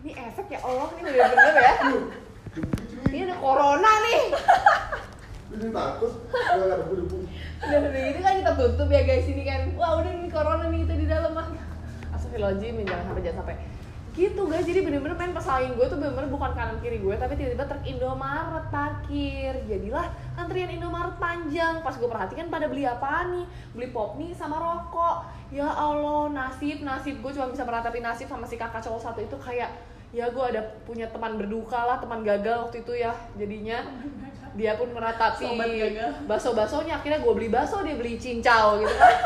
Ini 0.00 0.10
efek 0.16 0.48
ya 0.48 0.58
Allah 0.64 0.88
ini 0.96 1.08
bener-bener 1.12 1.54
ya. 1.54 1.74
Ini 3.10 3.18
ada 3.30 3.36
corona 3.38 3.92
nih 4.10 4.20
takut 5.50 6.12
nggak 6.30 6.66
ada 6.66 6.76
debu-debu 6.86 7.18
udah 7.60 7.78
udah 7.84 7.90
gitu 7.92 8.20
kan 8.24 8.34
kita 8.40 8.52
tutup 8.56 8.88
ya 8.88 9.02
guys 9.04 9.28
ini 9.28 9.42
kan. 9.44 9.62
Wah 9.76 10.00
udah 10.00 10.12
nih 10.16 10.30
corona 10.32 10.64
nih 10.72 10.88
kita 10.88 10.94
di 10.96 11.06
dalam 11.06 11.32
mah 11.36 11.46
Astagfirullahaladzim, 12.16 12.82
jangan 12.88 13.04
sampai 13.12 13.22
jangan 13.22 13.38
sampai. 13.44 13.56
Gitu 14.10 14.42
guys 14.48 14.66
jadi 14.66 14.80
bener-bener 14.82 15.16
main 15.16 15.32
pesaing 15.36 15.72
gue 15.78 15.86
tuh 15.86 15.98
bener-bener 16.00 16.30
bukan 16.32 16.50
kanan 16.56 16.82
kiri 16.82 16.98
gue 16.98 17.14
tapi 17.14 17.36
tiba-tiba 17.36 17.68
truk 17.68 17.84
Indomaret 17.84 18.66
parkir. 18.72 19.54
Jadilah 19.68 20.06
antrian 20.40 20.72
Indomaret 20.72 21.20
panjang. 21.20 21.84
Pas 21.84 21.94
gue 21.94 22.08
perhatikan 22.08 22.48
pada 22.48 22.66
beli 22.66 22.88
apa 22.88 23.28
nih? 23.28 23.44
Beli 23.76 23.88
pop 23.92 24.16
mie 24.16 24.32
sama 24.32 24.56
rokok. 24.56 25.28
Ya 25.52 25.68
Allah 25.68 26.32
nasib 26.32 26.80
nasib. 26.80 27.20
Gue 27.20 27.36
cuma 27.36 27.52
bisa 27.52 27.62
meratapi 27.68 28.00
nasib 28.00 28.26
sama 28.26 28.48
si 28.48 28.56
kakak 28.56 28.80
cowok 28.80 29.00
satu 29.04 29.20
itu 29.20 29.36
kayak 29.36 29.70
ya 30.10 30.26
gue 30.26 30.42
ada 30.42 30.64
punya 30.82 31.06
teman 31.06 31.38
berduka 31.38 31.78
lah 31.86 32.02
teman 32.02 32.26
gagal 32.26 32.66
waktu 32.66 32.82
itu 32.82 32.98
ya 32.98 33.14
jadinya 33.38 33.78
dia 34.60 34.76
pun 34.76 34.92
meratapi 34.92 35.56
gagal. 35.56 36.28
baso-basonya 36.28 37.00
akhirnya 37.00 37.24
gue 37.24 37.32
beli 37.32 37.48
baso 37.48 37.80
dia 37.80 37.96
beli 37.96 38.20
cincau 38.20 38.84
gitu 38.84 38.92
kan. 38.92 39.16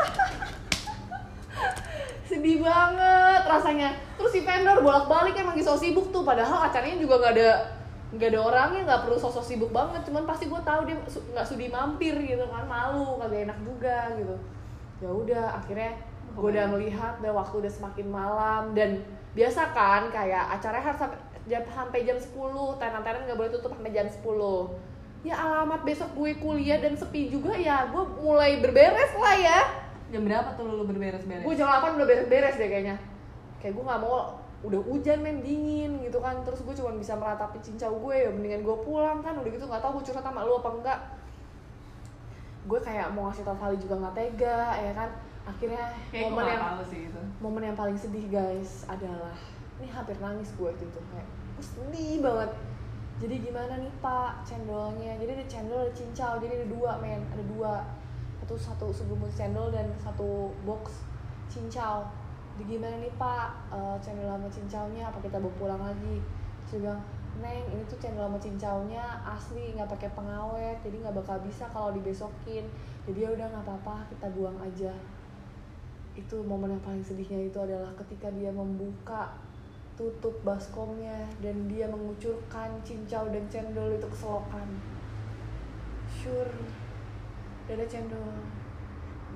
Sedih 2.31 2.63
banget 2.63 3.43
rasanya. 3.43 3.99
Terus 4.15 4.31
si 4.31 4.41
vendor 4.47 4.79
bolak-balik 4.79 5.35
emang 5.35 5.59
so 5.59 5.75
sibuk 5.75 6.09
tuh. 6.09 6.23
Padahal 6.23 6.71
acaranya 6.71 6.97
juga 6.97 7.19
nggak 7.19 7.33
ada 7.35 7.49
nggak 8.15 8.29
ada 8.31 8.39
orangnya 8.39 8.81
nggak 8.87 9.01
perlu 9.05 9.17
sosok 9.19 9.43
sibuk 9.43 9.71
banget. 9.75 10.07
Cuman 10.07 10.23
pasti 10.23 10.47
gue 10.47 10.61
tahu 10.63 10.87
dia 10.87 10.95
su- 11.11 11.27
nggak 11.35 11.45
sudi 11.45 11.67
mampir 11.67 12.15
gitu 12.23 12.47
kan 12.47 12.63
malu 12.65 13.19
kagak 13.19 13.51
enak 13.51 13.59
juga 13.61 14.15
gitu. 14.15 14.35
Ya 15.03 15.09
udah 15.11 15.45
akhirnya 15.59 15.91
gue 16.31 16.49
udah 16.49 16.65
melihat 16.71 17.19
udah 17.19 17.33
waktu 17.35 17.67
udah 17.67 17.71
semakin 17.75 18.07
malam. 18.09 18.63
Dan 18.73 19.03
biasa 19.35 19.75
kan 19.75 20.07
kayak 20.09 20.55
acaranya 20.55 20.95
harus 20.95 21.01
sampai 21.03 21.19
jam 21.45 21.61
sampai 21.61 22.09
jam 22.09 22.17
10 22.17 22.33
tenan-tenan 22.81 23.21
nggak 23.29 23.37
boleh 23.37 23.53
tutup 23.53 23.77
sampai 23.77 23.93
jam 23.93 24.09
10 24.09 24.17
ya 25.25 25.41
alamat 25.41 25.81
besok 25.81 26.13
gue 26.13 26.37
kuliah 26.37 26.77
dan 26.77 26.93
sepi 26.93 27.33
juga 27.33 27.57
ya 27.57 27.89
gue 27.89 28.03
mulai 28.21 28.61
berberes 28.61 29.09
lah 29.17 29.33
ya. 29.33 29.59
Jam 30.13 30.21
berapa 30.21 30.53
tuh 30.53 30.69
lu 30.69 30.85
berberes-beres? 30.85 31.41
Gue 31.41 31.57
jam 31.57 31.65
8 31.65 31.97
udah 31.97 32.05
beres-beres 32.05 32.55
deh 32.61 32.69
kayaknya. 32.69 33.01
Kayak 33.57 33.73
gue 33.73 33.83
nggak 33.89 34.01
mau 34.05 34.37
udah 34.61 34.81
hujan 34.85 35.25
men 35.25 35.41
dingin 35.41 35.97
gitu 36.05 36.21
kan. 36.21 36.45
Terus 36.45 36.61
gue 36.61 36.77
cuma 36.77 36.93
bisa 36.93 37.17
meratapi 37.17 37.57
cincau 37.57 37.97
gue 38.05 38.15
ya 38.21 38.29
mendingan 38.29 38.61
gue 38.61 38.77
pulang 38.85 39.25
kan. 39.25 39.33
Udah 39.33 39.49
gitu 39.49 39.65
nggak 39.65 39.81
tahu 39.81 39.97
gue 39.97 40.13
curhat 40.13 40.21
sama 40.21 40.45
lu 40.45 40.61
apa 40.61 40.69
enggak. 40.77 40.99
Gue 42.69 42.79
kayak 42.85 43.09
mau 43.17 43.25
ngasih 43.25 43.43
tau 43.49 43.57
Vali 43.57 43.77
juga 43.81 43.95
nggak 44.05 44.13
tega 44.13 44.61
ya 44.77 44.93
kan. 44.93 45.09
Akhirnya 45.49 45.83
kayak 46.13 46.29
momen 46.29 46.45
yang 46.53 46.61
sih 46.85 47.01
itu. 47.09 47.21
momen 47.41 47.61
yang 47.65 47.77
paling 47.77 47.97
sedih 47.97 48.25
guys 48.29 48.85
adalah 48.85 49.33
ini 49.81 49.89
hampir 49.89 50.21
nangis 50.21 50.53
gue 50.53 50.69
waktu 50.69 50.85
itu. 50.85 51.01
Kayak 51.09 51.27
gue 51.33 51.65
sedih 51.65 52.21
banget 52.21 52.53
jadi 53.15 53.39
gimana 53.39 53.79
nih 53.79 53.93
pak 54.03 54.43
cendolnya? 54.43 55.15
Jadi 55.15 55.39
ada 55.39 55.45
cendol 55.47 55.87
ada 55.87 55.93
cincau 55.95 56.35
jadi 56.43 56.59
ada 56.59 56.67
dua 56.67 56.91
men. 56.99 57.23
Ada 57.31 57.43
dua. 57.47 57.73
Satu 58.43 58.55
satu 58.59 58.87
sebelum 58.91 59.23
cendol 59.31 59.71
dan 59.71 59.87
satu 60.03 60.51
box 60.67 61.07
cincau. 61.47 62.03
Jadi 62.55 62.75
gimana 62.75 62.99
nih 62.99 63.13
pak 63.15 63.71
Eh, 63.71 63.97
cendol 64.03 64.27
sama 64.27 64.51
cincaunya? 64.51 65.07
Apa 65.07 65.23
kita 65.23 65.39
bawa 65.39 65.53
pulang 65.55 65.79
lagi? 65.79 66.19
Terus 66.67 66.83
dia 66.83 66.91
bilang 66.91 67.01
neng 67.39 67.63
ini 67.71 67.83
tuh 67.87 67.99
cendol 67.99 68.27
sama 68.27 68.39
cincaunya 68.39 69.03
asli 69.23 69.75
nggak 69.75 69.91
pakai 69.91 70.07
pengawet 70.15 70.79
jadi 70.83 70.95
nggak 71.03 71.15
bakal 71.15 71.39
bisa 71.39 71.71
kalau 71.71 71.95
dibesokin. 71.95 72.67
Jadi 73.07 73.19
ya 73.23 73.31
udah 73.31 73.47
nggak 73.47 73.63
apa-apa 73.63 74.11
kita 74.11 74.27
buang 74.35 74.59
aja. 74.59 74.91
Itu 76.19 76.43
momen 76.43 76.75
yang 76.75 76.83
paling 76.83 77.03
sedihnya 77.03 77.47
itu 77.47 77.59
adalah 77.63 77.95
ketika 77.95 78.27
dia 78.35 78.51
membuka 78.51 79.31
tutup 79.95 80.35
baskomnya 80.43 81.23
dan 81.39 81.71
dia 81.71 81.87
mengucurkan 81.87 82.75
cincau 82.83 83.31
dan 83.31 83.43
cendol 83.47 83.95
itu 83.95 84.07
ke 84.07 84.17
selokan. 84.19 84.67
Sure 86.11 86.51
dada 87.65 87.85
cendol 87.87 88.43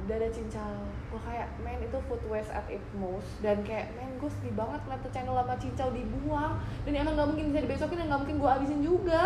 dada 0.08 0.28
cincau. 0.32 0.80
Gue 1.12 1.20
kayak 1.24 1.48
men 1.64 1.80
itu 1.84 1.98
food 2.08 2.24
waste 2.28 2.52
at 2.52 2.68
its 2.68 2.92
most. 2.96 3.28
Dan 3.40 3.64
kayak 3.64 3.96
men 3.96 4.16
gue 4.20 4.30
sedih 4.40 4.56
banget 4.56 4.80
ngeliat 4.84 5.02
tuh 5.04 5.12
cendol 5.12 5.36
sama 5.40 5.56
cincau 5.56 5.90
dibuang. 5.96 6.54
Dan 6.84 6.94
emang 6.96 7.16
nggak 7.16 7.28
mungkin 7.32 7.46
bisa 7.52 7.60
dibesokin 7.64 7.98
dan 8.04 8.08
nggak 8.12 8.22
mungkin 8.28 8.38
gue 8.40 8.50
habisin 8.52 8.82
juga. 8.84 9.24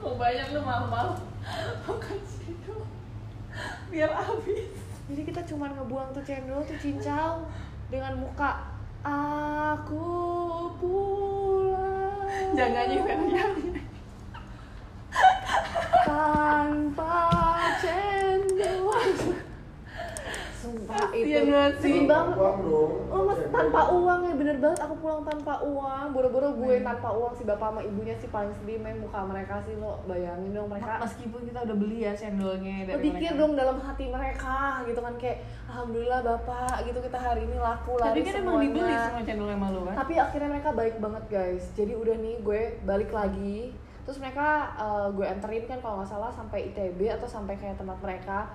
Kok 0.00 0.20
banyak 0.20 0.46
lu 0.52 0.60
malam-malam 0.60 1.16
makan 1.88 2.20
situ 2.24 2.76
biar 3.88 4.12
habis. 4.12 4.72
Jadi 5.08 5.22
kita 5.24 5.40
cuma 5.44 5.68
ngebuang 5.72 6.16
tuh 6.16 6.24
cendol 6.24 6.60
tuh 6.64 6.76
cincau 6.80 7.44
dengan 7.92 8.16
muka 8.16 8.73
aku 9.04 10.08
pulang 10.80 12.56
jangan 12.56 12.88
nyanyi 12.88 12.98
tanpa 16.04 17.16
cendol. 17.84 19.08
Sumpah 20.56 21.12
itu 21.12 21.36
Kasian 21.36 21.44
banget 21.52 21.74
sih. 21.84 21.92
sedih 22.00 22.08
banget 22.08 22.36
uang. 22.40 22.58
dong 22.64 22.92
Oh 24.34 24.42
mas 24.42 24.42
tanpa 24.42 24.42
uang 24.42 24.42
ya 24.42 24.42
bener 24.42 24.56
banget. 24.58 24.80
Aku 24.82 24.94
pulang 24.98 25.22
tanpa 25.22 25.54
uang. 25.62 26.06
Boro-boro 26.10 26.48
gue 26.58 26.74
tanpa 26.82 27.08
uang 27.14 27.32
si 27.38 27.42
bapak 27.46 27.68
sama 27.70 27.80
ibunya 27.86 28.14
sih 28.18 28.28
paling 28.28 28.52
sedih 28.58 28.78
main 28.82 28.98
muka 28.98 29.20
mereka 29.22 29.62
sih 29.62 29.74
lo 29.78 30.02
bayangin 30.10 30.50
dong 30.50 30.68
mereka. 30.68 30.98
Meskipun 31.06 31.40
kita 31.46 31.58
udah 31.62 31.76
beli 31.78 31.98
ya 32.02 32.12
cendolnya 32.12 32.74
lo 32.82 32.86
dari 32.90 33.02
pikir 33.06 33.30
mereka. 33.30 33.40
dong 33.40 33.52
dalam 33.54 33.76
hati 33.78 34.04
mereka 34.10 34.58
gitu 34.90 35.00
kan 35.00 35.14
kayak 35.16 35.38
alhamdulillah 35.70 36.20
bapak 36.26 36.74
gitu 36.90 36.98
kita 36.98 37.18
hari 37.18 37.42
ini 37.46 37.56
laku 37.58 37.92
laris 37.96 38.10
tapi 38.10 38.20
kan 38.26 38.34
emang 38.42 38.56
dibeli 38.60 38.94
semua 38.94 39.22
cendol 39.22 39.48
sama 39.48 39.66
lu 39.70 39.80
kan? 39.86 39.94
Tapi 40.02 40.14
akhirnya 40.18 40.48
mereka 40.50 40.70
baik 40.74 40.96
banget 40.98 41.24
guys. 41.30 41.64
Jadi 41.78 41.92
udah 41.94 42.16
nih 42.18 42.34
gue 42.42 42.60
balik 42.82 43.10
lagi. 43.14 43.70
Terus 44.04 44.18
mereka 44.20 44.48
eh, 44.76 45.08
gue 45.14 45.24
anterin 45.24 45.64
kan 45.64 45.78
kalau 45.78 46.02
nggak 46.02 46.10
salah 46.10 46.30
sampai 46.34 46.74
ITB 46.74 47.00
atau 47.14 47.28
sampai 47.30 47.54
kayak 47.54 47.78
tempat 47.78 47.98
mereka. 48.02 48.50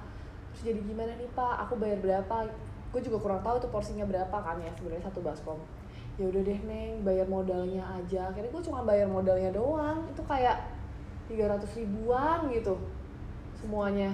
Terus 0.54 0.74
jadi 0.74 0.82
gimana 0.84 1.14
nih 1.16 1.30
pak? 1.34 1.56
Aku 1.66 1.78
bayar 1.78 2.02
berapa 2.02 2.50
gue 2.90 3.02
juga 3.06 3.18
kurang 3.22 3.42
tahu 3.46 3.62
tuh 3.62 3.70
porsinya 3.70 4.06
berapa 4.06 4.34
kan 4.34 4.58
ya 4.58 4.72
sebenarnya 4.74 5.06
satu 5.06 5.22
baskom. 5.22 5.60
Ya 6.18 6.28
udah 6.28 6.42
deh 6.42 6.60
neng 6.66 7.06
bayar 7.06 7.30
modalnya 7.30 7.86
aja. 7.86 8.34
Akhirnya 8.34 8.52
gue 8.52 8.64
cuma 8.66 8.82
bayar 8.84 9.08
modalnya 9.08 9.54
doang. 9.54 10.04
Itu 10.10 10.26
kayak 10.26 10.58
300 11.30 11.64
ribuan 11.78 12.50
gitu 12.50 12.76
semuanya. 13.56 14.12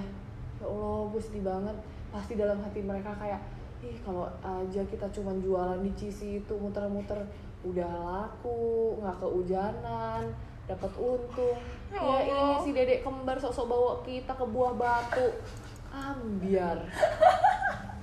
Ya 0.60 0.66
allah 0.68 1.08
gue 1.08 1.22
sedih 1.22 1.42
banget. 1.42 1.76
Pasti 2.12 2.36
dalam 2.36 2.60
hati 2.60 2.84
mereka 2.84 3.10
kayak 3.16 3.40
ih 3.84 3.96
kalau 4.00 4.24
aja 4.40 4.80
kita 4.88 5.06
cuma 5.12 5.36
jualan 5.36 5.80
di 5.84 5.92
Cisi 5.96 6.40
itu 6.40 6.54
muter-muter 6.56 7.20
udah 7.60 7.90
laku 7.92 8.96
nggak 9.00 9.16
kehujanan 9.20 10.22
dapat 10.68 10.92
untung. 11.00 11.58
Ya 11.90 12.00
ya 12.02 12.20
ini 12.28 12.54
si 12.60 12.70
dedek 12.76 13.00
kembar 13.02 13.40
sok-sok 13.40 13.66
bawa 13.66 13.92
kita 14.04 14.32
ke 14.36 14.44
buah 14.44 14.72
batu. 14.76 15.26
Ambiar 15.96 16.76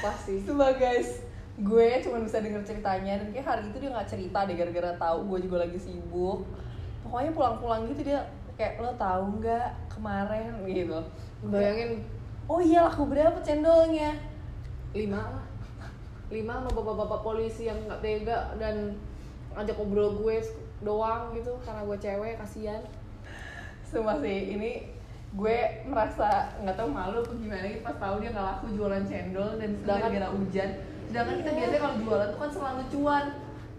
pasti 0.00 0.44
Coba 0.44 0.76
guys, 0.76 1.24
gue 1.60 1.88
cuma 2.04 2.18
bisa 2.24 2.40
denger 2.40 2.62
ceritanya 2.64 3.20
dan 3.20 3.28
kayak 3.32 3.46
hari 3.46 3.62
itu 3.68 3.76
dia 3.80 3.90
nggak 3.92 4.08
cerita 4.08 4.38
deh 4.48 4.56
gara-gara 4.56 4.92
tahu 4.96 5.18
gue 5.34 5.38
juga 5.48 5.56
lagi 5.66 5.78
sibuk. 5.80 6.44
Pokoknya 7.04 7.30
pulang-pulang 7.32 7.88
gitu 7.90 8.12
dia 8.12 8.20
kayak 8.60 8.80
lo 8.80 8.92
tahu 9.00 9.40
nggak 9.40 9.68
kemarin 9.88 10.52
gitu. 10.68 11.00
bayangin 11.48 12.04
Oh 12.50 12.58
iya 12.58 12.82
laku 12.82 13.06
berapa 13.06 13.38
cendolnya? 13.46 14.30
lima 14.90 15.22
lah 15.22 15.46
lima 16.30 16.62
sama 16.62 16.70
bapak-bapak 16.70 17.20
polisi 17.22 17.66
yang 17.70 17.78
nggak 17.86 18.02
tega 18.02 18.54
dan 18.58 18.94
ngajak 19.54 19.74
ngobrol 19.78 20.14
gue 20.18 20.38
doang 20.82 21.34
gitu 21.34 21.54
karena 21.62 21.82
gue 21.86 21.98
cewek 21.98 22.34
kasihan 22.38 22.82
Sumpah 23.82 24.22
sih 24.22 24.54
ini 24.54 24.86
gue 25.30 25.56
merasa 25.86 26.28
nggak 26.58 26.74
tahu 26.74 26.88
malu 26.90 27.22
apa 27.22 27.32
gimana 27.38 27.62
gitu 27.62 27.82
pas 27.86 27.94
tahu 27.94 28.14
dia 28.18 28.30
nggak 28.34 28.46
laku 28.50 28.66
jualan 28.74 29.04
cendol 29.06 29.50
dan 29.62 29.70
Sedangkan- 29.78 30.10
gara-gara 30.10 30.28
hujan. 30.34 30.70
Sedangkan 31.06 31.34
kita 31.38 31.50
biasanya 31.54 31.80
kalau 31.80 31.96
jualan 32.02 32.28
tuh 32.30 32.38
kan 32.38 32.50
selalu 32.50 32.82
cuan. 32.90 33.24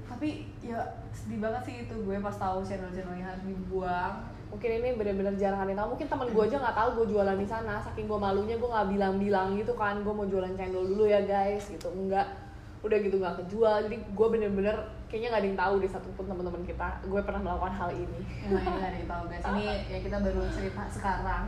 Tapi 0.08 0.30
ya 0.64 0.80
sedih 1.12 1.40
banget 1.44 1.62
sih 1.68 1.76
itu 1.84 1.96
gue 1.98 2.16
pas 2.20 2.36
tahu 2.36 2.60
cendol-cendolnya 2.64 3.26
harus 3.28 3.44
dibuang. 3.44 4.16
mungkin 4.52 4.84
ini 4.84 5.00
bener-bener 5.00 5.32
jarang 5.40 5.64
tahu 5.64 5.96
mungkin 5.96 6.12
temen 6.12 6.28
gue 6.28 6.44
aja 6.44 6.60
nggak 6.60 6.76
tahu 6.76 6.90
gue 7.00 7.16
jualan 7.16 7.40
di 7.40 7.48
sana 7.48 7.80
saking 7.80 8.04
gue 8.04 8.20
malunya 8.20 8.60
gue 8.60 8.68
nggak 8.68 8.88
bilang-bilang 8.92 9.56
gitu 9.56 9.72
kan 9.80 10.04
gue 10.04 10.12
mau 10.12 10.28
jualan 10.28 10.52
cendol 10.60 10.92
dulu 10.92 11.08
ya 11.08 11.24
guys 11.24 11.72
gitu 11.72 11.88
enggak 11.88 12.28
udah 12.84 12.98
gitu 13.00 13.16
nggak 13.16 13.40
kejual 13.40 13.88
jadi 13.88 13.96
gue 14.04 14.28
bener-bener 14.28 14.76
kayaknya 15.12 15.36
nggak 15.36 15.42
ada 15.44 15.50
yang 15.52 15.60
tahu 15.60 15.74
deh 15.84 15.92
satupun 15.92 16.24
teman-teman 16.24 16.64
kita. 16.64 16.88
Gue 17.04 17.20
pernah 17.20 17.44
melakukan 17.44 17.76
hal 17.76 17.92
ini. 17.92 18.20
Nggak 18.48 18.80
ada 18.80 18.96
yang 18.96 19.10
tahu. 19.12 19.24
Guys 19.28 19.44
ini 19.52 19.66
ya 19.92 20.00
kita 20.00 20.18
baru 20.24 20.42
cerita 20.56 20.88
sekarang 20.88 21.46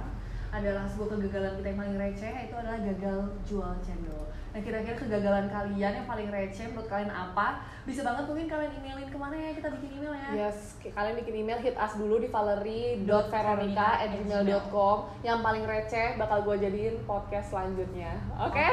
adalah 0.53 0.85
sebuah 0.85 1.17
kegagalan 1.17 1.57
kita 1.57 1.73
yang 1.73 1.81
paling 1.81 1.97
receh 1.97 2.45
itu 2.45 2.53
adalah 2.53 2.77
gagal 2.77 3.25
jual 3.41 3.73
cendol. 3.81 4.29
Nah 4.53 4.61
kira-kira 4.61 4.93
kegagalan 4.93 5.49
kalian 5.49 5.97
yang 5.97 6.05
paling 6.05 6.29
receh 6.29 6.69
menurut 6.69 6.85
kalian 6.85 7.09
apa? 7.09 7.65
Bisa 7.89 8.05
banget 8.05 8.29
mungkin 8.29 8.45
kalian 8.45 8.69
emailin 8.77 9.09
ke 9.09 9.17
mana 9.17 9.33
ya? 9.33 9.57
Kita 9.57 9.73
bikin 9.73 9.97
email 9.97 10.13
ya. 10.13 10.45
Yes, 10.45 10.77
kalian 10.93 11.17
bikin 11.25 11.41
email 11.41 11.57
hit 11.57 11.73
us 11.73 11.97
dulu 11.97 12.21
di 12.21 12.29
valerie.veronica@gmail.com 12.29 15.25
yang 15.25 15.41
paling 15.41 15.65
receh 15.65 16.21
bakal 16.21 16.45
gue 16.45 16.69
jadiin 16.69 17.01
podcast 17.09 17.49
selanjutnya. 17.49 18.13
Oke? 18.37 18.69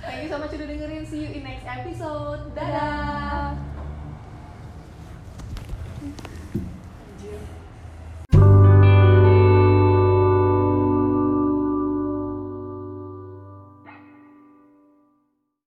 thank 0.00 0.24
you 0.24 0.32
so 0.32 0.40
much 0.40 0.56
udah 0.56 0.64
dengerin. 0.64 1.04
See 1.04 1.28
you 1.28 1.36
in 1.36 1.44
next 1.44 1.68
episode. 1.68 2.56
Dadah 2.56 3.68